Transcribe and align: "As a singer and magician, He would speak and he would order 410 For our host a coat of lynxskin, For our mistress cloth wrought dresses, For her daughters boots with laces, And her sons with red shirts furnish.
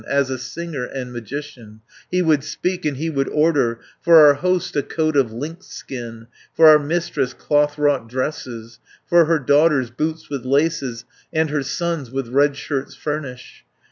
"As 0.07 0.31
a 0.31 0.39
singer 0.39 0.85
and 0.85 1.13
magician, 1.13 1.81
He 2.09 2.23
would 2.23 2.43
speak 2.43 2.85
and 2.85 2.97
he 2.97 3.11
would 3.11 3.29
order 3.29 3.81
410 4.01 4.01
For 4.01 4.17
our 4.29 4.33
host 4.33 4.75
a 4.75 4.81
coat 4.81 5.15
of 5.15 5.27
lynxskin, 5.29 6.25
For 6.55 6.67
our 6.67 6.79
mistress 6.79 7.35
cloth 7.35 7.77
wrought 7.77 8.09
dresses, 8.09 8.79
For 9.05 9.25
her 9.25 9.37
daughters 9.37 9.91
boots 9.91 10.27
with 10.27 10.43
laces, 10.43 11.05
And 11.31 11.51
her 11.51 11.61
sons 11.61 12.09
with 12.09 12.29
red 12.29 12.55
shirts 12.57 12.95
furnish. 12.95 13.63